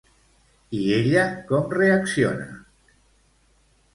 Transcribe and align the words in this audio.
I 0.77 0.79
ella 0.93 1.25
com 1.51 1.69
reacciona? 1.77 2.47